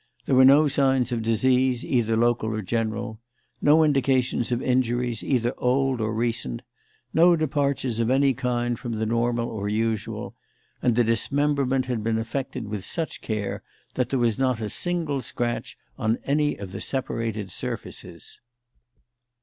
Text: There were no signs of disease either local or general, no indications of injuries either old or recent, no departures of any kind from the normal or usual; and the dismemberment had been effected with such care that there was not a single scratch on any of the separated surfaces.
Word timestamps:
There 0.25 0.33
were 0.33 0.43
no 0.45 0.67
signs 0.67 1.11
of 1.11 1.21
disease 1.21 1.85
either 1.85 2.17
local 2.17 2.49
or 2.49 2.63
general, 2.63 3.19
no 3.61 3.83
indications 3.83 4.51
of 4.51 4.59
injuries 4.59 5.23
either 5.23 5.53
old 5.59 6.01
or 6.01 6.11
recent, 6.11 6.63
no 7.13 7.35
departures 7.35 7.99
of 7.99 8.09
any 8.09 8.33
kind 8.33 8.79
from 8.79 8.93
the 8.93 9.05
normal 9.05 9.47
or 9.47 9.69
usual; 9.69 10.33
and 10.81 10.95
the 10.95 11.03
dismemberment 11.03 11.85
had 11.85 12.03
been 12.03 12.17
effected 12.17 12.67
with 12.67 12.83
such 12.83 13.21
care 13.21 13.61
that 13.93 14.09
there 14.09 14.17
was 14.17 14.39
not 14.39 14.59
a 14.59 14.71
single 14.71 15.21
scratch 15.21 15.77
on 15.99 16.17
any 16.23 16.55
of 16.57 16.71
the 16.71 16.81
separated 16.81 17.51
surfaces. 17.51 18.39